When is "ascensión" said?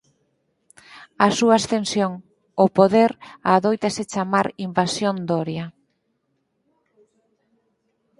1.61-2.11